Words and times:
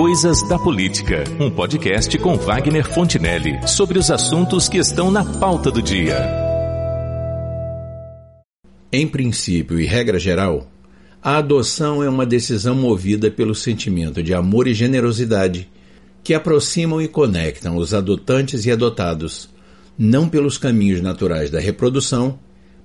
Coisas 0.00 0.42
da 0.48 0.58
Política, 0.58 1.24
um 1.38 1.50
podcast 1.50 2.16
com 2.16 2.34
Wagner 2.34 2.90
Fontinelli 2.90 3.68
sobre 3.68 3.98
os 3.98 4.10
assuntos 4.10 4.66
que 4.66 4.78
estão 4.78 5.10
na 5.10 5.22
pauta 5.22 5.70
do 5.70 5.82
dia. 5.82 6.26
Em 8.90 9.06
princípio 9.06 9.78
e 9.78 9.84
regra 9.84 10.18
geral, 10.18 10.66
a 11.22 11.36
adoção 11.36 12.02
é 12.02 12.08
uma 12.08 12.24
decisão 12.24 12.74
movida 12.74 13.30
pelo 13.30 13.54
sentimento 13.54 14.22
de 14.22 14.32
amor 14.32 14.66
e 14.66 14.72
generosidade 14.72 15.68
que 16.24 16.32
aproximam 16.32 17.02
e 17.02 17.06
conectam 17.06 17.76
os 17.76 17.92
adotantes 17.92 18.64
e 18.64 18.70
adotados, 18.70 19.50
não 19.98 20.30
pelos 20.30 20.56
caminhos 20.56 21.02
naturais 21.02 21.50
da 21.50 21.60
reprodução, 21.60 22.38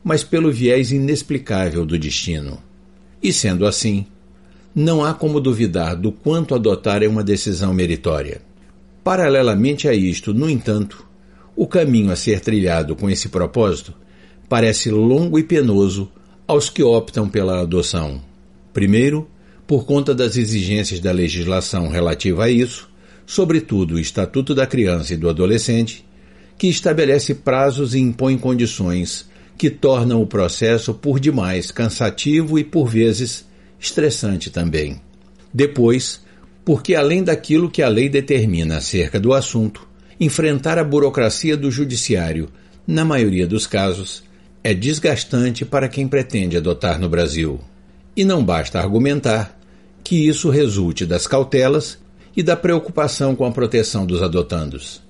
mas 0.03 0.21
pelo 0.21 0.51
viés 0.51 0.91
inexplicável 0.91 1.85
do 1.85 1.97
destino. 1.97 2.61
E 3.23 3.31
sendo 3.31 3.65
assim, 3.65 4.05
não 4.75 5.05
há 5.05 5.13
como 5.13 5.39
duvidar 5.39 5.95
do 5.95 6.11
quanto 6.11 6.53
adotar 6.53 7.01
é 7.01 7.07
uma 7.07 7.23
decisão 7.23 7.73
meritória. 7.73 8.41
Paralelamente 9.01 9.87
a 9.87 9.93
isto, 9.93 10.33
no 10.33 10.49
entanto, 10.49 11.07
o 11.55 11.65
caminho 11.65 12.11
a 12.11 12.15
ser 12.17 12.41
trilhado 12.41 12.93
com 12.93 13.09
esse 13.09 13.29
propósito 13.29 13.93
parece 14.49 14.91
longo 14.91 15.39
e 15.39 15.43
penoso 15.43 16.11
aos 16.45 16.69
que 16.69 16.83
optam 16.83 17.29
pela 17.29 17.61
adoção. 17.61 18.21
Primeiro, 18.73 19.29
por 19.65 19.85
conta 19.85 20.13
das 20.13 20.35
exigências 20.35 20.99
da 20.99 21.13
legislação 21.13 21.87
relativa 21.87 22.43
a 22.43 22.49
isso, 22.49 22.89
sobretudo 23.25 23.95
o 23.95 23.99
Estatuto 23.99 24.53
da 24.53 24.67
Criança 24.67 25.13
e 25.13 25.17
do 25.17 25.29
Adolescente, 25.29 26.05
que 26.57 26.67
estabelece 26.67 27.33
prazos 27.33 27.95
e 27.95 27.99
impõe 27.99 28.37
condições 28.37 29.27
que 29.57 29.69
tornam 29.69 30.21
o 30.21 30.27
processo 30.27 30.93
por 30.93 31.17
demais 31.17 31.71
cansativo 31.71 32.59
e, 32.59 32.63
por 32.63 32.87
vezes, 32.87 33.45
estressante 33.79 34.49
também. 34.49 35.01
Depois, 35.53 36.21
porque 36.63 36.95
além 36.95 37.23
daquilo 37.23 37.69
que 37.69 37.81
a 37.81 37.87
lei 37.87 38.09
determina 38.09 38.77
acerca 38.77 39.19
do 39.19 39.33
assunto, 39.33 39.87
enfrentar 40.19 40.77
a 40.77 40.83
burocracia 40.83 41.55
do 41.55 41.69
judiciário, 41.69 42.49
na 42.87 43.05
maioria 43.05 43.47
dos 43.47 43.67
casos, 43.67 44.23
é 44.63 44.73
desgastante 44.73 45.63
para 45.63 45.87
quem 45.87 46.07
pretende 46.07 46.57
adotar 46.57 46.99
no 46.99 47.07
Brasil. 47.07 47.59
E 48.15 48.25
não 48.25 48.43
basta 48.43 48.79
argumentar 48.79 49.59
que 50.03 50.27
isso 50.27 50.49
resulte 50.49 51.05
das 51.05 51.27
cautelas 51.27 51.97
e 52.35 52.43
da 52.43 52.55
preocupação 52.55 53.35
com 53.35 53.45
a 53.45 53.51
proteção 53.51 54.05
dos 54.05 54.21
adotandos. 54.21 55.01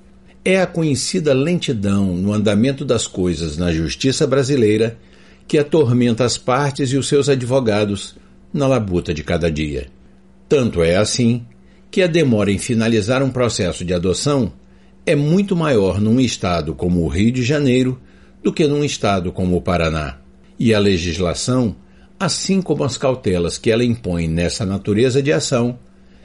É 0.44 0.61
a 0.61 0.67
conhecida 0.67 1.33
lentidão 1.33 2.16
no 2.16 2.33
andamento 2.33 2.85
das 2.85 3.07
coisas 3.07 3.57
na 3.57 3.73
justiça 3.73 4.27
brasileira 4.27 4.97
que 5.47 5.57
atormenta 5.57 6.23
as 6.23 6.38
partes 6.38 6.91
e 6.91 6.97
os 6.97 7.07
seus 7.07 7.29
advogados 7.29 8.16
na 8.55 8.67
labuta 8.67 9.13
de 9.13 9.21
cada 9.21 9.51
dia. 9.51 9.87
Tanto 10.47 10.81
é 10.81 10.95
assim 10.95 11.45
que 11.91 12.01
a 12.01 12.07
demora 12.07 12.49
em 12.49 12.57
finalizar 12.57 13.21
um 13.21 13.29
processo 13.29 13.83
de 13.83 13.93
adoção 13.93 14.53
é 15.05 15.13
muito 15.13 15.57
maior 15.57 15.99
num 15.99 16.21
estado 16.21 16.73
como 16.73 17.03
o 17.03 17.09
Rio 17.09 17.33
de 17.33 17.43
Janeiro 17.43 17.99
do 18.41 18.53
que 18.53 18.65
num 18.65 18.81
estado 18.81 19.29
como 19.33 19.57
o 19.57 19.61
Paraná. 19.61 20.19
E 20.57 20.73
a 20.73 20.79
legislação, 20.79 21.75
assim 22.17 22.61
como 22.61 22.85
as 22.85 22.95
cautelas 22.95 23.57
que 23.57 23.69
ela 23.69 23.83
impõe 23.83 24.25
nessa 24.25 24.65
natureza 24.65 25.21
de 25.21 25.33
ação, 25.33 25.77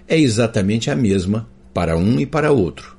é 0.06 0.16
exatamente 0.16 0.88
a 0.88 0.94
mesma 0.94 1.48
para 1.74 1.96
um 1.96 2.20
e 2.20 2.26
para 2.26 2.52
outro. 2.52 2.96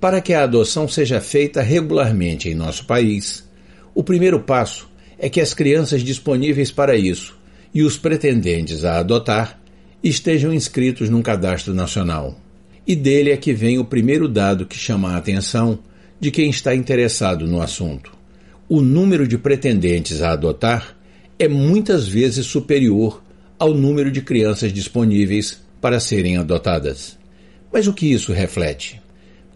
Para 0.00 0.20
que 0.20 0.34
a 0.34 0.44
adoção 0.44 0.86
seja 0.86 1.20
feita 1.20 1.62
regularmente 1.62 2.48
em 2.48 2.54
nosso 2.54 2.86
país, 2.86 3.44
o 3.92 4.04
primeiro 4.04 4.38
passo 4.38 4.88
é 5.18 5.28
que 5.28 5.40
as 5.40 5.52
crianças 5.52 6.04
disponíveis 6.04 6.70
para 6.70 6.96
isso 6.96 7.41
e 7.74 7.82
os 7.82 7.96
pretendentes 7.96 8.84
a 8.84 8.98
adotar 8.98 9.60
estejam 10.02 10.52
inscritos 10.52 11.08
num 11.08 11.22
cadastro 11.22 11.74
nacional. 11.74 12.38
E 12.86 12.96
dele 12.96 13.30
é 13.30 13.36
que 13.36 13.52
vem 13.52 13.78
o 13.78 13.84
primeiro 13.84 14.28
dado 14.28 14.66
que 14.66 14.76
chama 14.76 15.12
a 15.12 15.16
atenção 15.16 15.78
de 16.18 16.30
quem 16.30 16.50
está 16.50 16.74
interessado 16.74 17.46
no 17.46 17.60
assunto. 17.60 18.12
O 18.68 18.80
número 18.80 19.26
de 19.26 19.38
pretendentes 19.38 20.22
a 20.22 20.32
adotar 20.32 20.96
é 21.38 21.48
muitas 21.48 22.06
vezes 22.08 22.46
superior 22.46 23.22
ao 23.58 23.74
número 23.74 24.10
de 24.10 24.22
crianças 24.22 24.72
disponíveis 24.72 25.62
para 25.80 26.00
serem 26.00 26.36
adotadas. 26.36 27.18
Mas 27.72 27.86
o 27.86 27.92
que 27.92 28.06
isso 28.06 28.32
reflete? 28.32 29.02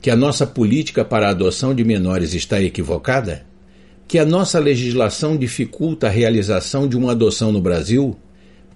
que 0.06 0.10
a 0.10 0.14
nossa 0.14 0.46
política 0.46 1.04
para 1.04 1.26
a 1.26 1.30
adoção 1.30 1.74
de 1.74 1.84
menores 1.84 2.32
está 2.32 2.62
equivocada? 2.62 3.44
Que 4.08 4.18
a 4.18 4.24
nossa 4.24 4.58
legislação 4.58 5.36
dificulta 5.36 6.06
a 6.06 6.10
realização 6.10 6.86
de 6.86 6.96
uma 6.96 7.12
adoção 7.12 7.50
no 7.50 7.60
Brasil? 7.60 8.16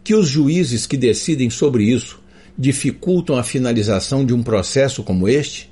Que 0.03 0.15
os 0.15 0.29
juízes 0.29 0.87
que 0.87 0.97
decidem 0.97 1.49
sobre 1.49 1.85
isso 1.85 2.21
dificultam 2.59 3.37
a 3.37 3.45
finalização 3.45 4.25
de 4.25 4.35
um 4.35 4.43
processo 4.43 5.03
como 5.05 5.29
este? 5.29 5.71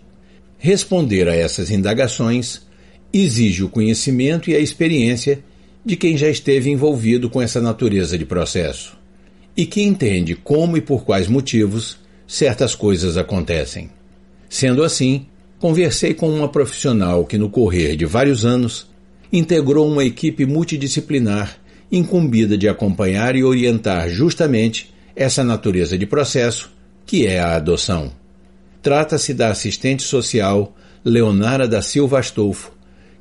Responder 0.59 1.29
a 1.29 1.35
essas 1.35 1.71
indagações 1.71 2.63
exige 3.13 3.65
o 3.65 3.69
conhecimento 3.69 4.51
e 4.51 4.55
a 4.55 4.61
experiência 4.61 5.43
de 5.85 5.97
quem 5.97 6.17
já 6.17 6.29
esteve 6.29 6.71
envolvido 6.71 7.29
com 7.29 7.41
essa 7.41 7.61
natureza 7.61 8.17
de 8.17 8.25
processo 8.25 8.97
e 9.57 9.67
que 9.67 9.83
entende 9.83 10.37
como 10.37 10.77
e 10.77 10.81
por 10.81 11.05
quais 11.05 11.27
motivos 11.27 11.99
certas 12.29 12.77
coisas 12.77 13.17
acontecem. 13.17 13.91
Sendo 14.49 14.85
assim, 14.85 15.27
conversei 15.59 16.15
com 16.15 16.31
uma 16.31 16.49
profissional 16.49 17.25
que, 17.25 17.37
no 17.37 17.51
correr 17.51 17.97
de 17.97 18.07
vários 18.07 18.45
anos, 18.45 18.88
integrou 19.33 19.87
uma 19.89 20.05
equipe 20.05 20.47
multidisciplinar 20.47 21.59
incumbida 21.91 22.57
de 22.57 22.69
acompanhar 22.69 23.35
e 23.35 23.43
orientar 23.43 24.09
justamente 24.09 24.93
essa 25.17 25.43
natureza 25.43 25.97
de 25.97 26.07
processo, 26.07 26.71
que 27.07 27.27
é 27.27 27.41
a 27.41 27.57
adoção. 27.57 28.13
Trata-se 28.83 29.35
da 29.35 29.51
assistente 29.51 30.03
social 30.03 30.77
Leonara 31.05 31.67
da 31.67 31.83
Silva 31.83 32.19
Astolfo, 32.19 32.73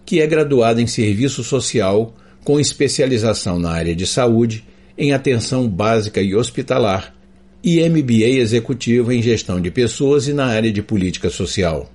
que 0.06 0.22
é 0.22 0.28
graduada 0.28 0.82
em 0.82 0.88
serviço 0.88 1.44
social 1.44 2.14
com 2.44 2.60
especialização 2.60 3.60
na 3.60 3.72
área 3.72 3.96
de 3.96 4.06
saúde, 4.06 4.64
em 4.98 5.14
atenção 5.14 5.68
básica 5.68 6.22
e 6.22 6.36
hospitalar, 6.36 7.14
e 7.64 7.82
MBA 7.90 8.40
executivo 8.40 9.12
em 9.12 9.22
gestão 9.22 9.60
de 9.60 9.70
pessoas 9.72 10.28
e 10.28 10.34
na 10.34 10.46
área 10.46 10.72
de 10.72 10.82
política 10.82 11.30
social. 11.30 11.92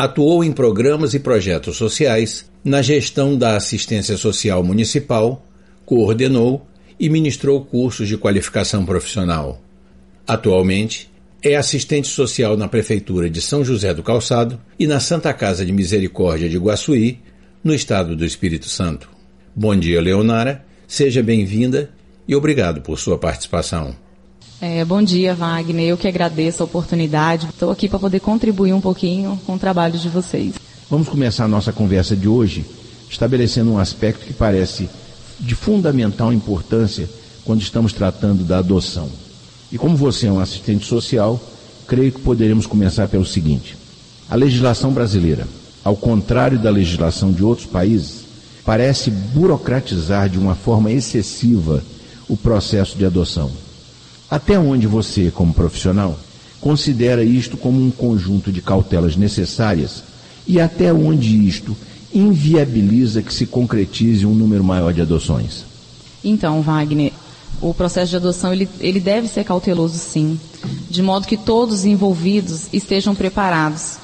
Atuou 0.00 0.44
em 0.44 0.52
programas 0.52 1.12
e 1.12 1.18
projetos 1.18 1.76
sociais, 1.76 2.48
na 2.62 2.80
gestão 2.80 3.36
da 3.36 3.56
assistência 3.56 4.16
social 4.16 4.62
municipal, 4.62 5.44
coordenou 5.84 6.64
e 7.00 7.08
ministrou 7.08 7.64
cursos 7.64 8.06
de 8.06 8.16
qualificação 8.16 8.86
profissional. 8.86 9.60
Atualmente, 10.24 11.10
é 11.42 11.56
assistente 11.56 12.06
social 12.06 12.56
na 12.56 12.68
Prefeitura 12.68 13.28
de 13.28 13.40
São 13.40 13.64
José 13.64 13.92
do 13.92 14.04
Calçado 14.04 14.60
e 14.78 14.86
na 14.86 15.00
Santa 15.00 15.34
Casa 15.34 15.66
de 15.66 15.72
Misericórdia 15.72 16.48
de 16.48 16.58
Guaçuí, 16.58 17.18
no 17.64 17.74
estado 17.74 18.14
do 18.14 18.24
Espírito 18.24 18.68
Santo. 18.68 19.10
Bom 19.52 19.74
dia, 19.74 20.00
Leonara. 20.00 20.64
Seja 20.86 21.24
bem-vinda 21.24 21.90
e 22.28 22.36
obrigado 22.36 22.82
por 22.82 23.00
sua 23.00 23.18
participação. 23.18 23.96
É, 24.60 24.84
bom 24.84 25.00
dia, 25.00 25.34
Wagner. 25.34 25.86
Eu 25.86 25.96
que 25.96 26.08
agradeço 26.08 26.62
a 26.62 26.66
oportunidade. 26.66 27.46
Estou 27.46 27.70
aqui 27.70 27.88
para 27.88 27.98
poder 27.98 28.18
contribuir 28.18 28.72
um 28.72 28.80
pouquinho 28.80 29.40
com 29.46 29.54
o 29.54 29.58
trabalho 29.58 29.96
de 29.96 30.08
vocês. 30.08 30.54
Vamos 30.90 31.08
começar 31.08 31.44
a 31.44 31.48
nossa 31.48 31.72
conversa 31.72 32.16
de 32.16 32.26
hoje 32.26 32.64
estabelecendo 33.08 33.70
um 33.70 33.78
aspecto 33.78 34.26
que 34.26 34.32
parece 34.32 34.88
de 35.38 35.54
fundamental 35.54 36.32
importância 36.32 37.08
quando 37.44 37.62
estamos 37.62 37.92
tratando 37.92 38.42
da 38.42 38.58
adoção. 38.58 39.08
E 39.70 39.78
como 39.78 39.96
você 39.96 40.26
é 40.26 40.32
um 40.32 40.40
assistente 40.40 40.84
social, 40.86 41.40
creio 41.86 42.10
que 42.10 42.20
poderemos 42.20 42.66
começar 42.66 43.06
pelo 43.06 43.24
seguinte: 43.24 43.76
a 44.28 44.34
legislação 44.34 44.92
brasileira, 44.92 45.46
ao 45.84 45.94
contrário 45.94 46.58
da 46.58 46.70
legislação 46.70 47.30
de 47.30 47.44
outros 47.44 47.66
países, 47.66 48.24
parece 48.64 49.08
burocratizar 49.08 50.28
de 50.28 50.38
uma 50.38 50.56
forma 50.56 50.90
excessiva 50.90 51.80
o 52.28 52.36
processo 52.36 52.98
de 52.98 53.06
adoção. 53.06 53.67
Até 54.30 54.58
onde 54.58 54.86
você, 54.86 55.30
como 55.30 55.54
profissional, 55.54 56.18
considera 56.60 57.24
isto 57.24 57.56
como 57.56 57.80
um 57.80 57.90
conjunto 57.90 58.52
de 58.52 58.60
cautelas 58.60 59.16
necessárias 59.16 60.02
e 60.46 60.60
até 60.60 60.92
onde 60.92 61.46
isto 61.46 61.76
inviabiliza 62.14 63.22
que 63.22 63.32
se 63.32 63.46
concretize 63.46 64.26
um 64.26 64.34
número 64.34 64.64
maior 64.64 64.92
de 64.92 65.00
adoções? 65.00 65.64
Então, 66.22 66.60
Wagner, 66.62 67.12
o 67.60 67.72
processo 67.72 68.10
de 68.10 68.16
adoção 68.16 68.52
ele, 68.52 68.68
ele 68.80 69.00
deve 69.00 69.28
ser 69.28 69.44
cauteloso 69.44 69.98
sim, 69.98 70.38
de 70.90 71.02
modo 71.02 71.26
que 71.26 71.36
todos 71.36 71.80
os 71.80 71.84
envolvidos 71.84 72.66
estejam 72.72 73.14
preparados. 73.14 73.96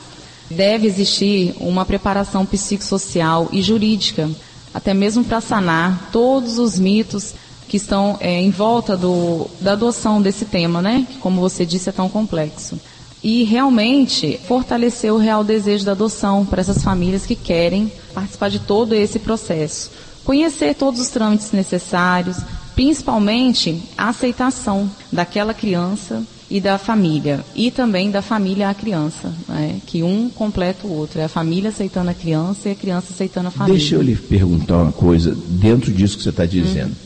Deve 0.50 0.86
existir 0.86 1.54
uma 1.58 1.84
preparação 1.84 2.44
psicossocial 2.44 3.48
e 3.52 3.62
jurídica, 3.62 4.30
até 4.72 4.92
mesmo 4.92 5.24
para 5.24 5.40
sanar 5.40 6.10
todos 6.12 6.58
os 6.58 6.78
mitos 6.78 7.34
que 7.68 7.76
estão 7.76 8.16
é, 8.20 8.40
em 8.40 8.50
volta 8.50 8.96
do, 8.96 9.48
da 9.60 9.72
adoção 9.72 10.20
desse 10.20 10.44
tema, 10.44 10.80
né? 10.82 11.06
Que, 11.10 11.18
como 11.18 11.40
você 11.40 11.64
disse, 11.64 11.88
é 11.88 11.92
tão 11.92 12.08
complexo. 12.08 12.78
E 13.22 13.42
realmente 13.44 14.38
fortalecer 14.46 15.12
o 15.12 15.18
real 15.18 15.42
desejo 15.42 15.84
da 15.84 15.92
adoção 15.92 16.44
para 16.44 16.60
essas 16.60 16.82
famílias 16.82 17.24
que 17.24 17.34
querem 17.34 17.90
participar 18.12 18.50
de 18.50 18.58
todo 18.58 18.94
esse 18.94 19.18
processo. 19.18 19.90
Conhecer 20.24 20.74
todos 20.74 21.00
os 21.00 21.08
trâmites 21.08 21.52
necessários, 21.52 22.36
principalmente 22.74 23.82
a 23.96 24.08
aceitação 24.08 24.90
daquela 25.10 25.54
criança 25.54 26.22
e 26.50 26.60
da 26.60 26.76
família, 26.78 27.44
e 27.54 27.70
também 27.70 28.10
da 28.10 28.20
família 28.20 28.68
à 28.68 28.74
criança, 28.74 29.32
né? 29.48 29.80
que 29.86 30.02
um 30.02 30.28
completa 30.28 30.86
o 30.86 30.92
outro, 30.92 31.20
é 31.20 31.24
a 31.24 31.28
família 31.28 31.70
aceitando 31.70 32.10
a 32.10 32.14
criança 32.14 32.68
e 32.68 32.72
a 32.72 32.74
criança 32.74 33.08
aceitando 33.12 33.48
a 33.48 33.50
família. 33.50 33.78
Deixa 33.78 33.94
eu 33.94 34.02
lhe 34.02 34.14
perguntar 34.14 34.76
uma 34.76 34.92
coisa 34.92 35.36
dentro 35.48 35.90
disso 35.90 36.16
que 36.16 36.22
você 36.22 36.28
está 36.28 36.44
dizendo. 36.44 36.90
Hum. 36.90 37.03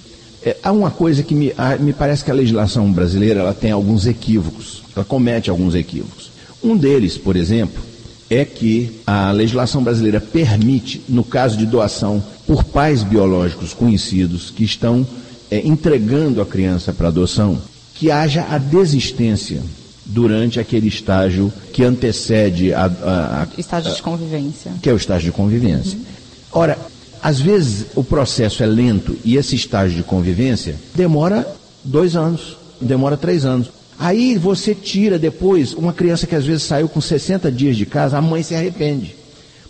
É, 0.48 0.56
há 0.62 0.72
uma 0.72 0.90
coisa 0.90 1.22
que 1.22 1.34
me, 1.34 1.52
me 1.80 1.92
parece 1.92 2.24
que 2.24 2.30
a 2.30 2.34
legislação 2.34 2.90
brasileira 2.90 3.40
ela 3.40 3.52
tem 3.52 3.70
alguns 3.70 4.06
equívocos, 4.06 4.82
ela 4.96 5.04
comete 5.04 5.50
alguns 5.50 5.74
equívocos. 5.74 6.30
Um 6.64 6.74
deles, 6.74 7.18
por 7.18 7.36
exemplo, 7.36 7.82
é 8.30 8.46
que 8.46 8.98
a 9.06 9.30
legislação 9.30 9.82
brasileira 9.82 10.22
permite, 10.22 11.02
no 11.06 11.22
caso 11.22 11.58
de 11.58 11.66
doação 11.66 12.24
por 12.46 12.64
pais 12.64 13.02
biológicos 13.02 13.74
conhecidos 13.74 14.50
que 14.50 14.64
estão 14.64 15.06
é, 15.50 15.66
entregando 15.66 16.40
a 16.40 16.46
criança 16.46 16.94
para 16.94 17.08
adoção, 17.08 17.58
que 17.94 18.10
haja 18.10 18.46
a 18.48 18.56
desistência 18.56 19.60
durante 20.06 20.58
aquele 20.58 20.88
estágio 20.88 21.52
que 21.74 21.84
antecede 21.84 22.72
a, 22.72 22.86
a, 22.86 23.42
a 23.42 23.48
estágio 23.58 23.94
de 23.94 24.00
convivência, 24.00 24.72
que 24.80 24.88
é 24.88 24.94
o 24.94 24.96
estágio 24.96 25.30
de 25.30 25.36
convivência. 25.36 25.98
Uhum. 25.98 26.04
Ora, 26.52 26.78
às 27.22 27.40
vezes 27.40 27.86
o 27.94 28.04
processo 28.04 28.62
é 28.62 28.66
lento 28.66 29.16
e 29.24 29.36
esse 29.36 29.56
estágio 29.56 29.96
de 29.96 30.02
convivência 30.02 30.76
demora 30.94 31.46
dois 31.84 32.16
anos, 32.16 32.56
demora 32.80 33.16
três 33.16 33.44
anos. 33.44 33.70
Aí 33.98 34.38
você 34.38 34.74
tira 34.74 35.18
depois 35.18 35.74
uma 35.74 35.92
criança 35.92 36.26
que 36.26 36.34
às 36.34 36.46
vezes 36.46 36.62
saiu 36.62 36.88
com 36.88 37.00
60 37.00 37.50
dias 37.50 37.76
de 37.76 37.84
casa, 37.84 38.16
a 38.16 38.22
mãe 38.22 38.42
se 38.42 38.54
arrepende. 38.54 39.16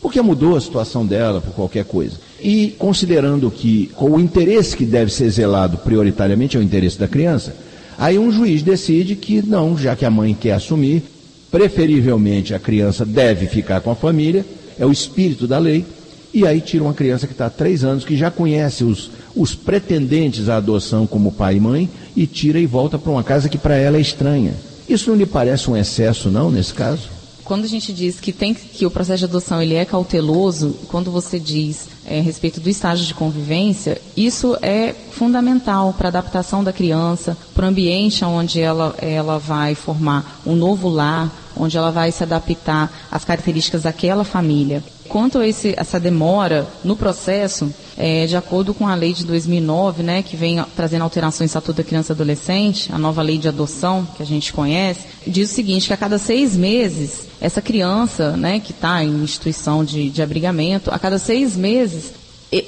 Porque 0.02 0.20
mudou 0.20 0.56
a 0.56 0.60
situação 0.60 1.04
dela 1.04 1.40
por 1.40 1.54
qualquer 1.54 1.84
coisa. 1.84 2.16
E 2.40 2.74
considerando 2.78 3.50
que 3.50 3.90
o 3.98 4.20
interesse 4.20 4.76
que 4.76 4.84
deve 4.84 5.12
ser 5.12 5.28
zelado 5.30 5.78
prioritariamente 5.78 6.56
é 6.56 6.60
o 6.60 6.62
interesse 6.62 6.98
da 6.98 7.08
criança, 7.08 7.56
aí 7.96 8.18
um 8.18 8.30
juiz 8.30 8.62
decide 8.62 9.16
que 9.16 9.42
não, 9.42 9.76
já 9.76 9.96
que 9.96 10.04
a 10.04 10.10
mãe 10.10 10.36
quer 10.38 10.52
assumir, 10.52 11.02
preferivelmente 11.50 12.54
a 12.54 12.58
criança 12.58 13.04
deve 13.04 13.46
ficar 13.46 13.80
com 13.80 13.90
a 13.90 13.96
família, 13.96 14.44
é 14.78 14.86
o 14.86 14.92
espírito 14.92 15.48
da 15.48 15.58
lei, 15.58 15.84
e 16.32 16.46
aí 16.46 16.60
tira 16.60 16.84
uma 16.84 16.94
criança 16.94 17.26
que 17.26 17.32
está 17.32 17.46
há 17.46 17.50
três 17.50 17.84
anos, 17.84 18.04
que 18.04 18.16
já 18.16 18.30
conhece 18.30 18.84
os, 18.84 19.10
os 19.34 19.54
pretendentes 19.54 20.48
à 20.48 20.56
adoção 20.56 21.06
como 21.06 21.32
pai 21.32 21.56
e 21.56 21.60
mãe, 21.60 21.90
e 22.16 22.26
tira 22.26 22.58
e 22.58 22.66
volta 22.66 22.98
para 22.98 23.10
uma 23.10 23.24
casa 23.24 23.48
que 23.48 23.58
para 23.58 23.76
ela 23.76 23.96
é 23.96 24.00
estranha. 24.00 24.54
Isso 24.88 25.10
não 25.10 25.16
lhe 25.16 25.26
parece 25.26 25.70
um 25.70 25.76
excesso, 25.76 26.30
não, 26.30 26.50
nesse 26.50 26.72
caso? 26.74 27.18
Quando 27.44 27.64
a 27.64 27.68
gente 27.68 27.94
diz 27.94 28.20
que 28.20 28.30
tem 28.30 28.52
que 28.52 28.84
o 28.84 28.90
processo 28.90 29.20
de 29.20 29.24
adoção 29.24 29.62
ele 29.62 29.74
é 29.74 29.84
cauteloso, 29.84 30.76
quando 30.88 31.10
você 31.10 31.38
diz 31.38 31.88
é, 32.04 32.18
a 32.18 32.22
respeito 32.22 32.60
do 32.60 32.68
estágio 32.68 33.06
de 33.06 33.14
convivência, 33.14 33.98
isso 34.14 34.54
é 34.60 34.94
fundamental 35.12 35.94
para 35.96 36.08
a 36.08 36.10
adaptação 36.10 36.62
da 36.62 36.74
criança, 36.74 37.36
para 37.54 37.64
o 37.64 37.68
ambiente 37.68 38.22
onde 38.22 38.60
ela, 38.60 38.94
ela 38.98 39.38
vai 39.38 39.74
formar 39.74 40.42
um 40.44 40.54
novo 40.54 40.90
lar, 40.90 41.32
onde 41.56 41.76
ela 41.76 41.90
vai 41.90 42.12
se 42.12 42.22
adaptar 42.22 42.92
às 43.10 43.24
características 43.24 43.82
daquela 43.82 44.24
família. 44.24 44.82
Quanto 45.08 45.38
a 45.38 45.46
esse, 45.46 45.74
essa 45.76 45.98
demora 45.98 46.68
no 46.84 46.94
processo, 46.94 47.72
é, 47.96 48.26
de 48.26 48.36
acordo 48.36 48.74
com 48.74 48.86
a 48.86 48.94
lei 48.94 49.12
de 49.12 49.24
2009, 49.24 50.02
né, 50.02 50.22
que 50.22 50.36
vem 50.36 50.62
trazendo 50.76 51.02
alterações 51.02 51.40
no 51.40 51.58
Estatuto 51.58 51.78
da 51.78 51.84
Criança 51.84 52.12
e 52.12 52.14
Adolescente, 52.14 52.92
a 52.92 52.98
nova 52.98 53.22
lei 53.22 53.38
de 53.38 53.48
adoção, 53.48 54.06
que 54.16 54.22
a 54.22 54.26
gente 54.26 54.52
conhece, 54.52 55.06
diz 55.26 55.50
o 55.50 55.54
seguinte, 55.54 55.86
que 55.86 55.94
a 55.94 55.96
cada 55.96 56.18
seis 56.18 56.54
meses, 56.54 57.22
essa 57.40 57.62
criança, 57.62 58.36
né, 58.36 58.60
que 58.60 58.72
está 58.72 59.02
em 59.02 59.22
instituição 59.22 59.84
de, 59.84 60.10
de 60.10 60.22
abrigamento, 60.22 60.90
a 60.90 60.98
cada 60.98 61.18
seis 61.18 61.56
meses, 61.56 62.12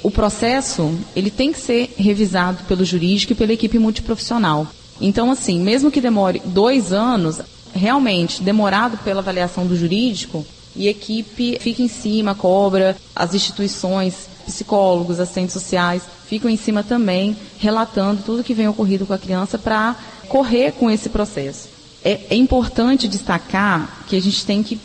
o 0.03 0.11
processo, 0.11 0.93
ele 1.15 1.31
tem 1.31 1.51
que 1.51 1.59
ser 1.59 1.93
revisado 1.97 2.63
pelo 2.67 2.85
jurídico 2.85 3.33
e 3.33 3.35
pela 3.35 3.53
equipe 3.53 3.79
multiprofissional. 3.79 4.67
Então, 4.99 5.31
assim, 5.31 5.59
mesmo 5.59 5.89
que 5.89 5.99
demore 5.99 6.41
dois 6.45 6.93
anos, 6.93 7.41
realmente 7.73 8.43
demorado 8.43 8.97
pela 8.99 9.19
avaliação 9.19 9.65
do 9.65 9.75
jurídico, 9.75 10.45
e 10.75 10.87
a 10.87 10.91
equipe 10.91 11.57
fica 11.59 11.81
em 11.81 11.87
cima, 11.87 12.35
cobra, 12.35 12.95
as 13.15 13.33
instituições, 13.33 14.29
psicólogos, 14.45 15.19
assistentes 15.19 15.53
sociais, 15.53 16.03
ficam 16.27 16.49
em 16.49 16.57
cima 16.57 16.83
também, 16.83 17.35
relatando 17.57 18.23
tudo 18.23 18.43
que 18.43 18.53
vem 18.53 18.67
ocorrido 18.67 19.05
com 19.05 19.13
a 19.13 19.17
criança 19.17 19.57
para 19.57 19.95
correr 20.29 20.71
com 20.73 20.89
esse 20.89 21.09
processo. 21.09 21.69
É, 22.03 22.19
é 22.29 22.35
importante 22.35 23.07
destacar 23.07 24.05
que 24.07 24.15
a 24.15 24.21
gente 24.21 24.45
tem 24.45 24.63
que 24.63 24.79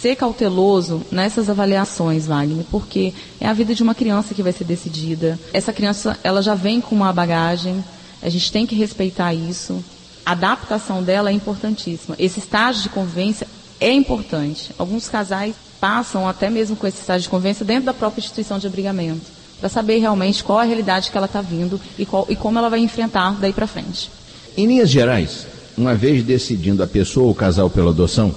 ser 0.00 0.16
cauteloso 0.16 1.02
nessas 1.10 1.50
avaliações, 1.50 2.26
Wagner, 2.26 2.64
porque 2.70 3.12
é 3.38 3.46
a 3.46 3.52
vida 3.52 3.74
de 3.74 3.82
uma 3.82 3.94
criança 3.94 4.34
que 4.34 4.42
vai 4.42 4.52
ser 4.52 4.64
decidida. 4.64 5.38
Essa 5.52 5.72
criança, 5.72 6.18
ela 6.22 6.40
já 6.42 6.54
vem 6.54 6.80
com 6.80 6.94
uma 6.94 7.12
bagagem, 7.12 7.84
a 8.22 8.28
gente 8.28 8.50
tem 8.50 8.66
que 8.66 8.74
respeitar 8.74 9.34
isso. 9.34 9.84
A 10.24 10.32
adaptação 10.32 11.02
dela 11.02 11.30
é 11.30 11.32
importantíssima. 11.32 12.14
Esse 12.18 12.38
estágio 12.38 12.82
de 12.82 12.88
convivência 12.88 13.46
é 13.80 13.92
importante. 13.92 14.70
Alguns 14.78 15.08
casais 15.08 15.54
passam 15.80 16.28
até 16.28 16.50
mesmo 16.50 16.76
com 16.76 16.86
esse 16.86 17.00
estágio 17.00 17.22
de 17.22 17.28
convivência 17.28 17.64
dentro 17.64 17.86
da 17.86 17.94
própria 17.94 18.20
instituição 18.20 18.58
de 18.58 18.66
abrigamento, 18.66 19.22
para 19.58 19.68
saber 19.68 19.98
realmente 19.98 20.44
qual 20.44 20.58
a 20.58 20.64
realidade 20.64 21.10
que 21.10 21.16
ela 21.16 21.26
está 21.26 21.40
vindo 21.40 21.80
e, 21.98 22.04
qual, 22.04 22.26
e 22.28 22.36
como 22.36 22.58
ela 22.58 22.68
vai 22.68 22.80
enfrentar 22.80 23.36
daí 23.40 23.52
para 23.52 23.66
frente. 23.66 24.10
Em 24.56 24.66
linhas 24.66 24.90
gerais, 24.90 25.46
uma 25.76 25.94
vez 25.94 26.22
decidindo 26.22 26.82
a 26.82 26.86
pessoa 26.86 27.26
ou 27.26 27.32
o 27.32 27.34
casal 27.34 27.70
pela 27.70 27.90
adoção, 27.90 28.34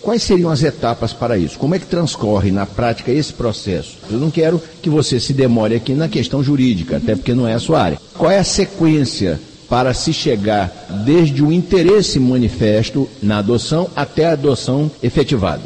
quais 0.00 0.22
seriam 0.22 0.50
as 0.50 0.62
etapas 0.62 1.12
para 1.12 1.38
isso? 1.38 1.58
Como 1.58 1.74
é 1.74 1.78
que 1.78 1.86
transcorre 1.86 2.50
na 2.50 2.66
prática 2.66 3.12
esse 3.12 3.32
processo? 3.32 3.98
Eu 4.10 4.18
não 4.18 4.30
quero 4.30 4.60
que 4.82 4.90
você 4.90 5.20
se 5.20 5.32
demore 5.32 5.76
aqui 5.76 5.94
na 5.94 6.08
questão 6.08 6.42
jurídica, 6.42 6.96
até 6.96 7.14
porque 7.14 7.34
não 7.34 7.46
é 7.46 7.54
a 7.54 7.60
sua 7.60 7.80
área. 7.80 8.00
Qual 8.14 8.30
é 8.30 8.38
a 8.38 8.44
sequência 8.44 9.40
para 9.72 9.94
se 9.94 10.12
chegar 10.12 10.70
desde 11.02 11.42
o 11.42 11.50
interesse 11.50 12.20
manifesto 12.20 13.08
na 13.22 13.38
adoção 13.38 13.88
até 13.96 14.26
a 14.26 14.32
adoção 14.32 14.90
efetivada? 15.02 15.64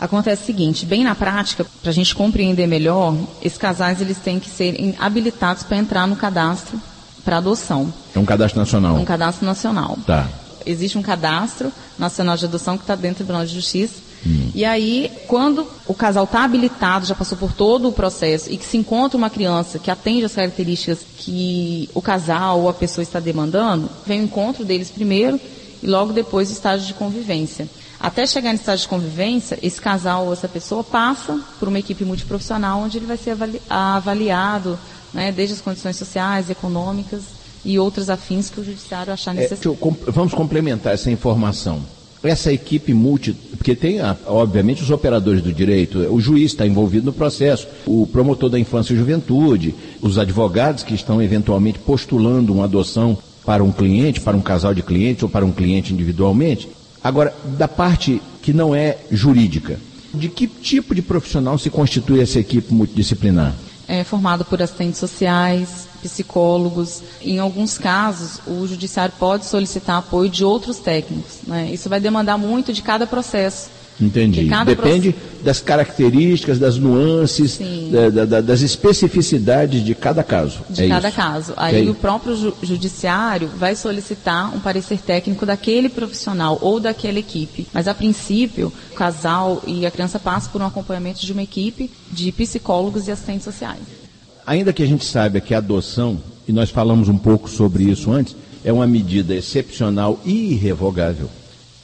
Acontece 0.00 0.44
o 0.44 0.46
seguinte, 0.46 0.86
bem 0.86 1.04
na 1.04 1.14
prática, 1.14 1.66
para 1.82 1.90
a 1.90 1.92
gente 1.92 2.14
compreender 2.14 2.66
melhor, 2.66 3.14
esses 3.42 3.58
casais 3.58 4.00
eles 4.00 4.16
têm 4.16 4.40
que 4.40 4.48
ser 4.48 4.94
habilitados 4.98 5.62
para 5.62 5.76
entrar 5.76 6.06
no 6.06 6.16
cadastro 6.16 6.80
para 7.22 7.36
adoção. 7.36 7.92
É 8.16 8.18
um 8.18 8.24
cadastro 8.24 8.58
nacional? 8.58 8.96
Um 8.96 9.04
cadastro 9.04 9.44
nacional. 9.44 9.98
Tá. 10.06 10.26
Existe 10.64 10.96
um 10.96 11.02
cadastro 11.02 11.70
nacional 11.98 12.38
de 12.38 12.46
adoção 12.46 12.78
que 12.78 12.84
está 12.84 12.94
dentro 12.94 13.16
do 13.16 13.26
Tribunal 13.26 13.44
de 13.44 13.52
Justiça 13.52 13.96
Hum. 14.26 14.50
E 14.54 14.64
aí, 14.64 15.10
quando 15.26 15.66
o 15.86 15.94
casal 15.94 16.24
está 16.24 16.44
habilitado, 16.44 17.06
já 17.06 17.14
passou 17.14 17.36
por 17.36 17.52
todo 17.52 17.88
o 17.88 17.92
processo 17.92 18.50
e 18.50 18.56
que 18.56 18.64
se 18.64 18.76
encontra 18.76 19.18
uma 19.18 19.28
criança 19.28 19.78
que 19.78 19.90
atende 19.90 20.24
as 20.24 20.34
características 20.34 21.00
que 21.18 21.88
o 21.94 22.00
casal 22.00 22.60
ou 22.60 22.68
a 22.68 22.74
pessoa 22.74 23.02
está 23.02 23.20
demandando, 23.20 23.88
vem 24.06 24.20
o 24.20 24.24
encontro 24.24 24.64
deles 24.64 24.90
primeiro 24.90 25.38
e 25.82 25.86
logo 25.86 26.12
depois 26.12 26.48
o 26.48 26.52
estágio 26.52 26.86
de 26.86 26.94
convivência. 26.94 27.68
Até 28.00 28.26
chegar 28.26 28.52
no 28.52 28.58
estágio 28.58 28.82
de 28.82 28.88
convivência, 28.88 29.58
esse 29.62 29.80
casal 29.80 30.26
ou 30.26 30.32
essa 30.32 30.48
pessoa 30.48 30.82
passa 30.82 31.40
por 31.58 31.68
uma 31.68 31.78
equipe 31.78 32.04
multiprofissional 32.04 32.80
onde 32.80 32.98
ele 32.98 33.06
vai 33.06 33.16
ser 33.16 33.30
avali 33.30 33.60
avaliado, 33.68 34.78
né, 35.12 35.30
desde 35.32 35.54
as 35.54 35.60
condições 35.60 35.96
sociais, 35.96 36.50
econômicas 36.50 37.22
e 37.64 37.78
outras 37.78 38.10
afins 38.10 38.50
que 38.50 38.60
o 38.60 38.64
judiciário 38.64 39.12
achar 39.12 39.34
é, 39.34 39.40
necessário. 39.40 39.78
É, 40.06 40.10
vamos 40.10 40.34
complementar 40.34 40.92
essa 40.92 41.10
informação 41.10 41.82
essa 42.28 42.52
equipe 42.52 42.94
multi, 42.94 43.36
porque 43.64 43.74
tem, 43.74 43.96
obviamente, 44.26 44.82
os 44.82 44.90
operadores 44.90 45.40
do 45.40 45.50
direito, 45.50 46.00
o 46.12 46.20
juiz 46.20 46.52
está 46.52 46.66
envolvido 46.66 47.06
no 47.06 47.14
processo, 47.14 47.66
o 47.86 48.06
promotor 48.06 48.50
da 48.50 48.58
infância 48.58 48.92
e 48.92 48.96
juventude, 48.96 49.74
os 50.02 50.18
advogados 50.18 50.82
que 50.82 50.94
estão 50.94 51.22
eventualmente 51.22 51.78
postulando 51.78 52.52
uma 52.52 52.64
adoção 52.64 53.16
para 53.42 53.64
um 53.64 53.72
cliente, 53.72 54.20
para 54.20 54.36
um 54.36 54.42
casal 54.42 54.74
de 54.74 54.82
clientes 54.82 55.22
ou 55.22 55.30
para 55.30 55.46
um 55.46 55.50
cliente 55.50 55.94
individualmente. 55.94 56.68
Agora, 57.02 57.34
da 57.56 57.66
parte 57.66 58.20
que 58.42 58.52
não 58.52 58.74
é 58.74 58.98
jurídica, 59.10 59.80
de 60.12 60.28
que 60.28 60.46
tipo 60.46 60.94
de 60.94 61.00
profissional 61.00 61.56
se 61.56 61.70
constitui 61.70 62.20
essa 62.20 62.38
equipe 62.38 62.72
multidisciplinar? 62.74 63.54
É 63.88 64.04
formado 64.04 64.44
por 64.44 64.60
assistentes 64.60 65.00
sociais, 65.00 65.88
psicólogos. 66.04 67.02
Em 67.22 67.38
alguns 67.38 67.78
casos, 67.78 68.40
o 68.46 68.66
judiciário 68.66 69.14
pode 69.18 69.46
solicitar 69.46 69.98
apoio 69.98 70.28
de 70.28 70.44
outros 70.44 70.78
técnicos. 70.78 71.38
Né? 71.46 71.70
Isso 71.72 71.88
vai 71.88 72.00
demandar 72.00 72.36
muito 72.36 72.72
de 72.72 72.82
cada 72.82 73.06
processo. 73.06 73.70
Entendi. 74.00 74.50
Depende 74.66 75.14
das 75.42 75.60
características, 75.60 76.58
das 76.58 76.76
nuances, 76.76 77.60
da, 77.90 78.24
da, 78.24 78.40
das 78.40 78.60
especificidades 78.60 79.84
de 79.84 79.94
cada 79.94 80.24
caso. 80.24 80.60
De 80.68 80.84
é 80.84 80.88
cada 80.88 81.08
isso. 81.08 81.16
caso. 81.16 81.52
Aí 81.56 81.88
o 81.88 81.94
próprio 81.94 82.36
ju 82.36 82.52
judiciário 82.62 83.48
vai 83.56 83.76
solicitar 83.76 84.54
um 84.54 84.58
parecer 84.58 84.98
técnico 84.98 85.46
daquele 85.46 85.88
profissional 85.88 86.58
ou 86.60 86.80
daquela 86.80 87.18
equipe. 87.18 87.68
Mas 87.72 87.86
a 87.86 87.94
princípio, 87.94 88.72
o 88.90 88.94
casal 88.94 89.62
e 89.66 89.86
a 89.86 89.90
criança 89.90 90.18
passam 90.18 90.50
por 90.50 90.60
um 90.60 90.66
acompanhamento 90.66 91.24
de 91.24 91.32
uma 91.32 91.42
equipe 91.42 91.90
de 92.10 92.32
psicólogos 92.32 93.06
e 93.06 93.12
assistentes 93.12 93.44
sociais 93.44 94.03
ainda 94.46 94.72
que 94.72 94.82
a 94.82 94.86
gente 94.86 95.04
saiba 95.04 95.40
que 95.40 95.54
a 95.54 95.58
adoção, 95.58 96.20
e 96.46 96.52
nós 96.52 96.70
falamos 96.70 97.08
um 97.08 97.18
pouco 97.18 97.48
sobre 97.48 97.84
isso 97.84 98.12
antes, 98.12 98.36
é 98.64 98.72
uma 98.72 98.86
medida 98.86 99.34
excepcional 99.34 100.20
e 100.24 100.52
irrevogável, 100.52 101.28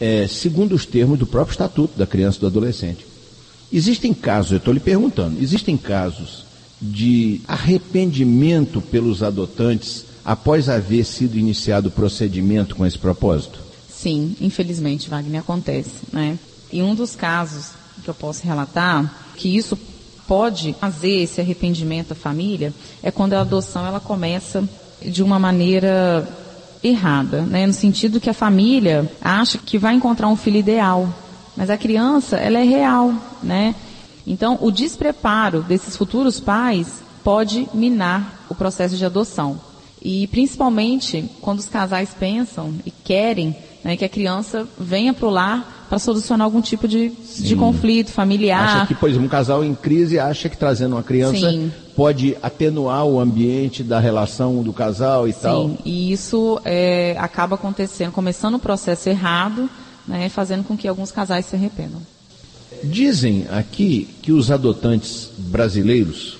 é, 0.00 0.26
segundo 0.26 0.74
os 0.74 0.86
termos 0.86 1.18
do 1.18 1.26
próprio 1.26 1.52
Estatuto 1.52 1.98
da 1.98 2.06
Criança 2.06 2.38
e 2.38 2.40
do 2.40 2.46
Adolescente. 2.46 3.06
Existem 3.72 4.12
casos, 4.12 4.52
eu 4.52 4.58
estou 4.58 4.74
lhe 4.74 4.80
perguntando, 4.80 5.40
existem 5.40 5.76
casos 5.76 6.44
de 6.80 7.40
arrependimento 7.46 8.80
pelos 8.80 9.22
adotantes 9.22 10.06
após 10.24 10.68
haver 10.68 11.04
sido 11.04 11.38
iniciado 11.38 11.88
o 11.88 11.92
procedimento 11.92 12.74
com 12.74 12.86
esse 12.86 12.98
propósito? 12.98 13.58
Sim, 13.88 14.34
infelizmente, 14.40 15.10
Wagner, 15.10 15.40
acontece, 15.40 15.90
né? 16.12 16.38
E 16.72 16.80
um 16.82 16.94
dos 16.94 17.14
casos 17.14 17.72
que 18.02 18.08
eu 18.08 18.14
posso 18.14 18.46
relatar, 18.46 19.32
que 19.36 19.54
isso 19.54 19.76
pode 20.30 20.74
fazer 20.74 21.22
esse 21.22 21.40
arrependimento 21.40 22.12
à 22.12 22.14
família, 22.14 22.72
é 23.02 23.10
quando 23.10 23.32
a 23.32 23.40
adoção 23.40 23.84
ela 23.84 23.98
começa 23.98 24.62
de 25.02 25.24
uma 25.24 25.40
maneira 25.40 26.24
errada, 26.84 27.42
né? 27.42 27.66
No 27.66 27.72
sentido 27.72 28.20
que 28.20 28.30
a 28.30 28.32
família 28.34 29.10
acha 29.20 29.58
que 29.58 29.76
vai 29.76 29.92
encontrar 29.92 30.28
um 30.28 30.36
filho 30.36 30.58
ideal, 30.58 31.12
mas 31.56 31.68
a 31.68 31.76
criança 31.76 32.36
ela 32.36 32.60
é 32.60 32.62
real, 32.62 33.12
né? 33.42 33.74
Então, 34.24 34.56
o 34.60 34.70
despreparo 34.70 35.62
desses 35.62 35.96
futuros 35.96 36.38
pais 36.38 37.02
pode 37.24 37.68
minar 37.74 38.46
o 38.48 38.54
processo 38.54 38.96
de 38.96 39.04
adoção. 39.04 39.60
E 40.00 40.28
principalmente 40.28 41.28
quando 41.40 41.58
os 41.58 41.68
casais 41.68 42.14
pensam 42.14 42.72
e 42.86 42.92
querem 42.92 43.56
né, 43.82 43.96
que 43.96 44.04
a 44.04 44.08
criança 44.08 44.64
venha 44.78 45.12
para 45.12 45.26
o 45.26 45.30
lar 45.30 45.79
para 45.90 45.98
solucionar 45.98 46.44
algum 46.44 46.60
tipo 46.60 46.86
de, 46.86 47.10
de 47.40 47.56
conflito 47.56 48.12
familiar. 48.12 48.76
Acha 48.76 48.86
que, 48.86 48.94
por 48.94 49.08
exemplo, 49.08 49.26
um 49.26 49.28
casal 49.28 49.64
em 49.64 49.74
crise 49.74 50.20
acha 50.20 50.48
que 50.48 50.56
trazendo 50.56 50.94
uma 50.94 51.02
criança 51.02 51.50
Sim. 51.50 51.72
pode 51.96 52.36
atenuar 52.40 53.04
o 53.04 53.18
ambiente 53.18 53.82
da 53.82 53.98
relação 53.98 54.62
do 54.62 54.72
casal 54.72 55.26
e 55.26 55.32
Sim. 55.32 55.38
tal. 55.42 55.68
Sim, 55.68 55.78
e 55.84 56.12
isso 56.12 56.60
é, 56.64 57.16
acaba 57.18 57.56
acontecendo, 57.56 58.12
começando 58.12 58.54
o 58.54 58.58
processo 58.60 59.08
errado, 59.08 59.68
né, 60.06 60.28
fazendo 60.28 60.62
com 60.62 60.76
que 60.76 60.86
alguns 60.86 61.10
casais 61.10 61.46
se 61.46 61.56
arrependam. 61.56 62.00
Dizem 62.84 63.48
aqui 63.50 64.08
que 64.22 64.30
os 64.30 64.48
adotantes 64.48 65.28
brasileiros, 65.36 66.38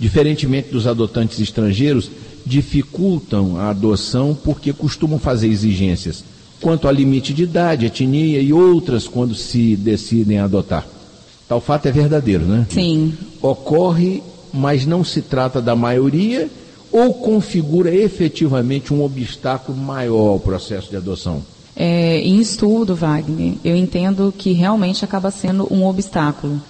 diferentemente 0.00 0.70
dos 0.70 0.86
adotantes 0.86 1.38
estrangeiros, 1.40 2.10
dificultam 2.46 3.58
a 3.58 3.68
adoção 3.68 4.34
porque 4.42 4.72
costumam 4.72 5.18
fazer 5.18 5.48
exigências 5.48 6.24
quanto 6.60 6.88
a 6.88 6.92
limite 6.92 7.32
de 7.32 7.44
idade, 7.44 7.86
etnia 7.86 8.40
e 8.40 8.52
outras 8.52 9.06
quando 9.06 9.34
se 9.34 9.76
decidem 9.76 10.38
adotar. 10.38 10.86
Tal 11.48 11.60
fato 11.60 11.86
é 11.86 11.92
verdadeiro, 11.92 12.44
né? 12.44 12.66
Sim. 12.68 13.14
Ocorre, 13.40 14.22
mas 14.52 14.84
não 14.84 15.02
se 15.02 15.22
trata 15.22 15.62
da 15.62 15.74
maioria 15.74 16.48
ou 16.90 17.14
configura 17.14 17.94
efetivamente 17.94 18.92
um 18.92 19.02
obstáculo 19.02 19.76
maior 19.76 20.28
ao 20.28 20.40
processo 20.40 20.90
de 20.90 20.96
adoção? 20.96 21.42
É, 21.76 22.20
em 22.20 22.40
estudo, 22.40 22.94
Wagner, 22.94 23.54
eu 23.64 23.76
entendo 23.76 24.34
que 24.36 24.52
realmente 24.52 25.04
acaba 25.04 25.30
sendo 25.30 25.72
um 25.72 25.86
obstáculo. 25.86 26.60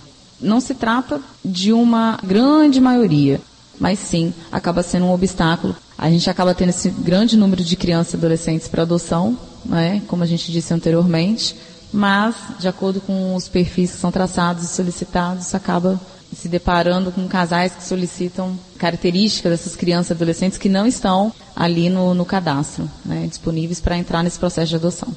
Não 0.41 0.61
se 0.61 0.75
trata 0.75 1.21
de 1.45 1.73
uma 1.73 2.19
grande 2.23 2.81
maioria, 2.81 3.41
mas 3.79 3.99
sim 3.99 4.33
acaba 4.51 4.83
sendo 4.83 5.07
um 5.07 5.13
obstáculo. 5.13 5.75
A 5.97 6.11
gente 6.11 6.29
acaba 6.29 6.55
tendo 6.55 6.71
esse 6.71 6.91
grande 6.91 7.37
número 7.37 7.63
de 7.63 7.77
crianças 7.77 8.15
e 8.15 8.17
adolescentes 8.17 8.69
para 8.69 8.83
adoção, 8.83 9.37
né, 9.65 10.03
como 10.07 10.23
a 10.23 10.27
gente 10.27 10.51
disse 10.53 10.73
anteriormente, 10.73 11.57
mas, 11.93 12.35
de 12.59 12.69
acordo 12.69 13.01
com 13.01 13.35
os 13.35 13.49
perfis 13.49 13.93
que 13.93 13.99
são 13.99 14.13
traçados 14.13 14.65
e 14.65 14.69
solicitados, 14.69 15.55
acaba 15.55 15.99
se 16.37 16.49
deparando 16.49 17.11
com 17.11 17.27
casais 17.27 17.73
que 17.73 17.83
solicitam 17.83 18.59
características 18.77 19.51
dessas 19.51 19.75
crianças 19.75 20.11
e 20.11 20.13
adolescentes 20.13 20.59
que 20.59 20.69
não 20.69 20.87
estão 20.87 21.33
ali 21.57 21.89
no, 21.89 22.13
no 22.15 22.25
cadastro, 22.25 22.89
né, 23.05 23.27
disponíveis 23.27 23.81
para 23.81 23.97
entrar 23.97 24.23
nesse 24.23 24.39
processo 24.39 24.69
de 24.69 24.77
adoção. 24.77 25.09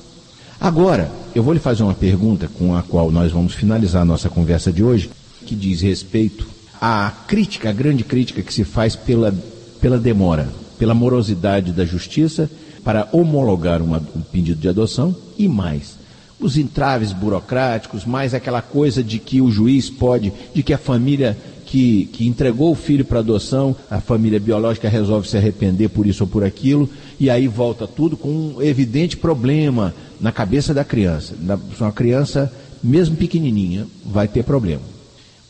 Agora, 0.59 1.11
eu 1.35 1.43
vou 1.43 1.53
lhe 1.53 1.59
fazer 1.59 1.83
uma 1.83 1.93
pergunta 1.93 2.47
com 2.47 2.75
a 2.75 2.83
qual 2.83 3.11
nós 3.11 3.31
vamos 3.31 3.53
finalizar 3.53 4.03
a 4.03 4.05
nossa 4.05 4.29
conversa 4.29 4.71
de 4.71 4.83
hoje, 4.83 5.09
que 5.45 5.55
diz 5.55 5.81
respeito 5.81 6.47
à 6.81 7.11
crítica, 7.27 7.69
a 7.69 7.73
grande 7.73 8.03
crítica 8.03 8.41
que 8.41 8.51
se 8.51 8.63
faz 8.63 8.95
pela, 8.95 9.31
pela 9.79 9.99
demora, 9.99 10.49
pela 10.79 10.95
morosidade 10.95 11.71
da 11.71 11.85
justiça 11.85 12.49
para 12.83 13.07
homologar 13.11 13.83
uma, 13.83 14.01
um 14.15 14.21
pedido 14.21 14.59
de 14.59 14.67
adoção 14.67 15.15
e 15.37 15.47
mais. 15.47 16.01
Os 16.39 16.57
entraves 16.57 17.13
burocráticos, 17.13 18.03
mais 18.03 18.33
aquela 18.33 18.63
coisa 18.63 19.03
de 19.03 19.19
que 19.19 19.39
o 19.39 19.51
juiz 19.51 19.91
pode, 19.91 20.33
de 20.55 20.63
que 20.63 20.73
a 20.73 20.77
família 20.77 21.37
que, 21.67 22.07
que 22.07 22.27
entregou 22.27 22.71
o 22.71 22.75
filho 22.75 23.05
para 23.05 23.19
adoção, 23.19 23.75
a 23.89 24.01
família 24.01 24.39
biológica 24.39 24.89
resolve 24.89 25.29
se 25.29 25.37
arrepender 25.37 25.89
por 25.89 26.07
isso 26.07 26.23
ou 26.23 26.27
por 26.27 26.43
aquilo, 26.43 26.89
e 27.19 27.29
aí 27.29 27.47
volta 27.47 27.87
tudo 27.87 28.17
com 28.17 28.27
um 28.27 28.61
evidente 28.61 29.15
problema 29.15 29.93
na 30.19 30.31
cabeça 30.31 30.73
da 30.73 30.83
criança. 30.83 31.35
Na, 31.39 31.59
uma 31.79 31.91
criança, 31.91 32.51
mesmo 32.83 33.15
pequenininha, 33.15 33.85
vai 34.03 34.27
ter 34.27 34.43
problema. 34.43 34.81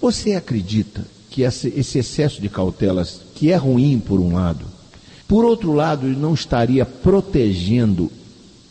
Você 0.01 0.33
acredita 0.33 1.05
que 1.31 1.43
esse, 1.43 1.97
excesso 1.97 2.41
de 2.41 2.49
cautelas, 2.49 3.21
que 3.33 3.51
é 3.51 3.55
ruim 3.55 3.97
por 3.99 4.19
um 4.19 4.35
lado, 4.35 4.65
por 5.27 5.45
outro 5.45 5.71
lado, 5.71 6.05
ele 6.05 6.17
não 6.17 6.33
estaria 6.33 6.85
protegendo 6.85 8.11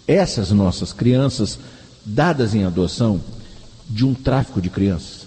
essas 0.07 0.51
nossas 0.51 0.93
crianças 0.93 1.59
dadas 2.05 2.55
em 2.55 2.65
adoção 2.65 3.19
de 3.89 4.05
um 4.05 4.13
tráfico 4.13 4.61
de 4.61 4.69
crianças? 4.69 5.27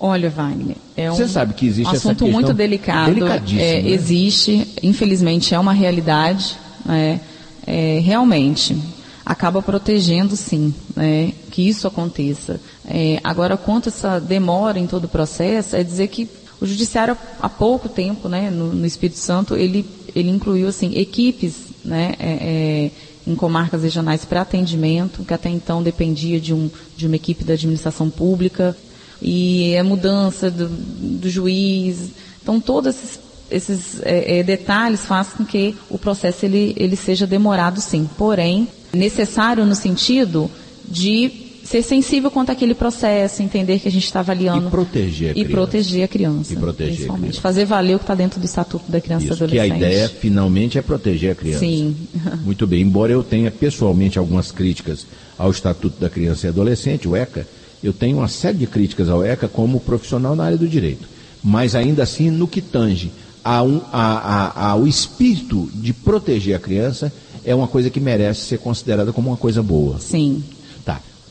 Olha, 0.00 0.28
Wagner, 0.28 0.76
é 0.96 1.10
um, 1.10 1.14
Você 1.14 1.28
sabe 1.28 1.54
que 1.54 1.66
existe 1.66 1.94
assunto 1.94 2.26
muito 2.26 2.52
delicado. 2.52 3.24
É, 3.56 3.82
né? 3.82 3.88
Existe, 3.88 4.66
infelizmente, 4.82 5.54
é 5.54 5.58
uma 5.58 5.72
realidade. 5.72 6.56
É, 6.88 7.18
é, 7.66 8.00
realmente, 8.00 8.76
acaba 9.24 9.60
protegendo, 9.60 10.34
sim, 10.34 10.74
né, 10.96 11.32
que 11.50 11.68
isso 11.68 11.86
aconteça. 11.86 12.60
É, 12.86 13.20
agora, 13.22 13.56
quanto 13.56 13.90
essa 13.90 14.18
demora 14.18 14.78
em 14.78 14.86
todo 14.86 15.04
o 15.04 15.08
processo, 15.08 15.76
é 15.76 15.84
dizer 15.84 16.08
que 16.08 16.28
o 16.60 16.66
judiciário 16.66 17.16
há 17.40 17.48
pouco 17.48 17.88
tempo, 17.88 18.28
né, 18.28 18.50
no, 18.50 18.72
no 18.72 18.86
Espírito 18.86 19.18
Santo, 19.18 19.56
ele 19.56 19.84
ele 20.14 20.30
incluiu 20.30 20.68
assim 20.68 20.98
equipes, 20.98 21.54
né, 21.84 22.14
é, 22.18 22.30
é, 22.30 22.90
em 23.26 23.34
comarcas 23.34 23.82
regionais 23.82 24.24
para 24.24 24.40
atendimento, 24.40 25.22
que 25.22 25.34
até 25.34 25.48
então 25.48 25.82
dependia 25.82 26.40
de, 26.40 26.54
um, 26.54 26.70
de 26.96 27.06
uma 27.06 27.16
equipe 27.16 27.44
da 27.44 27.54
administração 27.54 28.10
pública 28.10 28.76
e 29.20 29.76
a 29.76 29.84
mudança 29.84 30.50
do, 30.50 30.68
do 30.68 31.28
juiz, 31.28 32.10
então 32.42 32.60
todos 32.60 32.94
esses, 32.94 33.20
esses 33.50 34.00
é, 34.02 34.38
é 34.38 34.42
detalhes 34.42 35.04
fazem 35.04 35.36
com 35.36 35.44
que 35.44 35.76
o 35.90 35.98
processo 35.98 36.44
ele, 36.46 36.74
ele 36.76 36.96
seja 36.96 37.26
demorado, 37.26 37.80
sim. 37.80 38.08
Porém, 38.16 38.66
necessário 38.92 39.64
no 39.66 39.74
sentido 39.74 40.50
de 40.86 41.47
ser 41.68 41.82
sensível 41.82 42.30
quanto 42.30 42.50
àquele 42.50 42.74
processo, 42.74 43.42
entender 43.42 43.78
que 43.78 43.88
a 43.88 43.90
gente 43.90 44.04
está 44.04 44.20
avaliando. 44.20 44.68
E 44.68 44.70
proteger 44.70 45.30
a 45.30 45.34
criança. 45.34 45.50
E 45.50 45.52
proteger 45.52 46.02
a 46.02 46.08
criança. 46.08 46.52
E 46.52 46.56
proteger 46.56 46.92
principalmente. 46.94 47.22
Criança. 47.28 47.40
Fazer 47.42 47.64
valer 47.66 47.94
o 47.94 47.98
que 47.98 48.04
está 48.04 48.14
dentro 48.14 48.40
do 48.40 48.46
Estatuto 48.46 48.90
da 48.90 49.00
Criança 49.02 49.26
e 49.26 49.30
Adolescente. 49.32 49.68
Que 49.68 49.72
a 49.72 49.76
ideia, 49.76 50.08
finalmente, 50.08 50.78
é 50.78 50.82
proteger 50.82 51.32
a 51.32 51.34
criança. 51.34 51.60
Sim. 51.60 51.94
Muito 52.42 52.66
bem. 52.66 52.80
Embora 52.80 53.12
eu 53.12 53.22
tenha 53.22 53.50
pessoalmente 53.50 54.18
algumas 54.18 54.50
críticas 54.50 55.06
ao 55.36 55.50
Estatuto 55.50 56.00
da 56.00 56.08
Criança 56.08 56.46
e 56.46 56.48
Adolescente, 56.48 57.06
o 57.06 57.14
ECA, 57.14 57.46
eu 57.84 57.92
tenho 57.92 58.16
uma 58.16 58.28
série 58.28 58.56
de 58.56 58.66
críticas 58.66 59.10
ao 59.10 59.22
ECA 59.22 59.46
como 59.46 59.78
profissional 59.78 60.34
na 60.34 60.44
área 60.44 60.58
do 60.58 60.66
direito. 60.66 61.06
Mas 61.44 61.74
ainda 61.74 62.02
assim, 62.02 62.30
no 62.30 62.48
que 62.48 62.62
tange 62.62 63.12
a 63.44 63.62
um, 63.62 63.80
a, 63.92 64.52
a, 64.56 64.70
ao 64.70 64.86
espírito 64.86 65.68
de 65.74 65.92
proteger 65.92 66.56
a 66.56 66.58
criança, 66.58 67.12
é 67.44 67.54
uma 67.54 67.68
coisa 67.68 67.90
que 67.90 68.00
merece 68.00 68.40
ser 68.46 68.58
considerada 68.58 69.12
como 69.12 69.28
uma 69.28 69.36
coisa 69.36 69.62
boa. 69.62 69.98
Sim. 70.00 70.42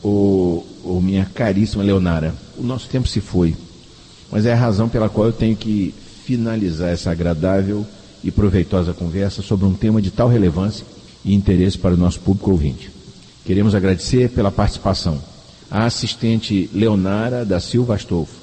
O, 0.02 0.64
o, 0.84 1.00
minha 1.00 1.24
caríssima 1.24 1.82
Leonara, 1.82 2.34
o 2.56 2.62
nosso 2.62 2.88
tempo 2.88 3.08
se 3.08 3.20
foi, 3.20 3.56
mas 4.30 4.46
é 4.46 4.52
a 4.52 4.56
razão 4.56 4.88
pela 4.88 5.08
qual 5.08 5.26
eu 5.26 5.32
tenho 5.32 5.56
que 5.56 5.92
finalizar 6.24 6.90
essa 6.90 7.10
agradável 7.10 7.84
e 8.22 8.30
proveitosa 8.30 8.92
conversa 8.92 9.42
sobre 9.42 9.66
um 9.66 9.74
tema 9.74 10.00
de 10.00 10.10
tal 10.10 10.28
relevância 10.28 10.86
e 11.24 11.34
interesse 11.34 11.78
para 11.78 11.94
o 11.94 11.96
nosso 11.96 12.20
público 12.20 12.50
ouvinte. 12.50 12.90
Queremos 13.44 13.74
agradecer 13.74 14.30
pela 14.30 14.52
participação 14.52 15.20
a 15.70 15.84
assistente 15.84 16.70
Leonara 16.72 17.44
da 17.44 17.60
Silva 17.60 17.94
Astolfo. 17.94 18.34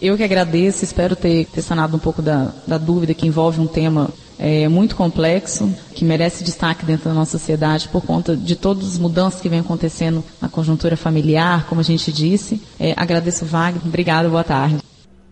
Eu 0.00 0.16
que 0.16 0.22
agradeço, 0.22 0.84
espero 0.84 1.14
ter, 1.14 1.46
ter 1.46 1.62
sanado 1.62 1.96
um 1.96 2.00
pouco 2.00 2.22
da, 2.22 2.52
da 2.66 2.78
dúvida 2.78 3.12
que 3.12 3.26
envolve 3.26 3.60
um 3.60 3.66
tema 3.66 4.08
é, 4.42 4.66
muito 4.68 4.96
complexo, 4.96 5.70
que 5.94 6.02
merece 6.02 6.42
destaque 6.42 6.86
dentro 6.86 7.10
da 7.10 7.14
nossa 7.14 7.38
sociedade 7.38 7.88
por 7.88 8.02
conta 8.02 8.34
de 8.34 8.56
todas 8.56 8.88
as 8.88 8.98
mudanças 8.98 9.38
que 9.38 9.50
vem 9.50 9.60
acontecendo 9.60 10.24
na 10.40 10.48
conjuntura 10.48 10.96
familiar, 10.96 11.66
como 11.66 11.82
a 11.82 11.84
gente 11.84 12.10
disse. 12.10 12.58
É, 12.78 12.94
agradeço, 12.96 13.44
Wagner. 13.44 13.86
Obrigado, 13.86 14.30
boa 14.30 14.42
tarde. 14.42 14.78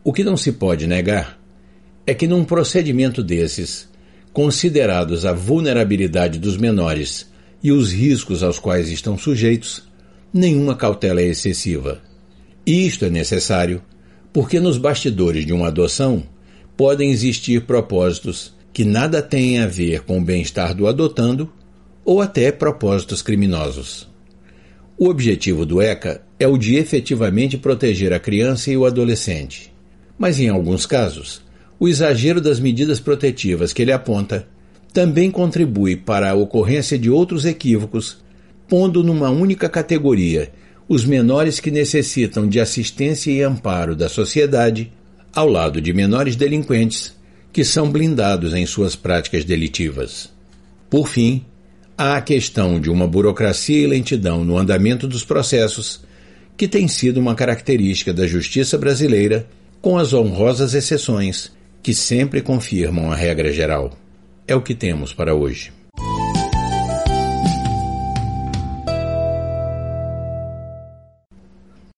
O 0.05 0.13
que 0.13 0.23
não 0.23 0.37
se 0.37 0.53
pode 0.53 0.87
negar 0.87 1.39
é 2.07 2.13
que 2.13 2.29
num 2.29 2.45
procedimento 2.45 3.23
desses, 3.23 3.89
considerados 4.31 5.25
a 5.25 5.33
vulnerabilidade 5.33 6.39
dos 6.39 6.59
menores 6.59 7.31
e 7.63 7.73
os 7.73 7.91
riscos 7.91 8.43
aos 8.43 8.59
quais 8.59 8.91
estão 8.91 9.17
sujeitos, 9.17 9.89
nenhuma 10.33 10.77
cautela 10.77 11.23
é 11.23 11.25
excessiva. 11.25 12.03
E 12.67 12.87
isto 12.87 13.07
é 13.07 13.11
necessário 13.11 13.83
porque 14.35 14.61
nos 14.61 14.77
bastidores 14.77 15.47
de 15.47 15.55
uma 15.55 15.69
adoção 15.69 16.23
podem 16.77 17.11
existir 17.11 17.63
propósitos 17.63 18.58
que 18.79 18.85
nada 18.85 19.21
têm 19.21 19.59
a 19.59 19.67
ver 19.67 20.05
com 20.05 20.19
o 20.19 20.25
bem-estar 20.25 20.73
do 20.73 20.87
adotando 20.87 21.53
ou 22.05 22.23
até 22.23 22.53
propósitos 22.53 23.23
criminosos. 23.23 24.09
O 24.97 25.09
objetivo 25.09 25.67
do 25.67 25.83
ECA 25.83 26.23
é 26.39 26.47
o 26.47 26.57
de 26.57 26.77
efetivamente 26.77 27.59
proteger 27.59 28.13
a 28.13 28.21
criança 28.21 28.71
e 28.71 28.77
o 28.77 28.87
adolescente, 28.87 29.75
mas 30.17 30.39
em 30.39 30.49
alguns 30.49 30.87
casos, 30.87 31.43
o 31.77 31.89
exagero 31.89 32.41
das 32.41 32.61
medidas 32.61 33.01
protetivas 33.01 33.73
que 33.73 33.83
ele 33.83 33.91
aponta 33.91 34.47
também 34.93 35.29
contribui 35.29 35.97
para 35.97 36.31
a 36.31 36.35
ocorrência 36.35 36.97
de 36.97 37.11
outros 37.11 37.45
equívocos 37.45 38.19
pondo 38.69 39.03
numa 39.03 39.29
única 39.29 39.69
categoria 39.69 40.53
os 40.89 41.05
menores 41.05 41.59
que 41.59 41.73
necessitam 41.73 42.47
de 42.47 42.61
assistência 42.61 43.33
e 43.33 43.43
amparo 43.43 43.97
da 43.97 44.09
sociedade, 44.09 44.93
ao 45.35 45.49
lado 45.49 45.81
de 45.81 45.93
menores 45.93 46.37
delinquentes 46.37 47.18
que 47.59 47.65
são 47.65 47.91
blindados 47.91 48.55
em 48.55 48.65
suas 48.65 48.95
práticas 48.95 49.45
delitivas. 49.45 50.31
Por 50.89 51.09
fim, 51.09 51.45
há 51.97 52.17
a 52.17 52.23
questão 52.23 52.81
de 52.81 52.89
uma 52.89 53.05
burocracia 53.05 53.83
e 53.83 53.87
lentidão 53.89 54.45
no 54.45 54.57
andamento 54.57 55.09
dos 55.09 55.25
processos, 55.25 56.05
que 56.57 56.69
tem 56.69 56.87
sido 56.87 57.19
uma 57.19 57.35
característica 57.35 58.15
da 58.15 58.29
justiça 58.29 58.79
brasileira, 58.79 59.49
com 59.83 59.99
as 59.99 60.13
honrosas 60.13 60.73
exceções 60.73 61.51
que 61.83 61.93
sempre 61.93 62.41
confirmam 62.43 63.11
a 63.11 63.17
regra 63.17 63.53
geral. 63.53 63.99
É 64.47 64.55
o 64.55 64.63
que 64.63 64.73
temos 64.73 65.13
para 65.13 65.35
hoje. 65.35 65.73